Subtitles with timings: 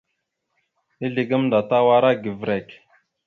[1.05, 2.81] Izle gamnda Tawara givirek a.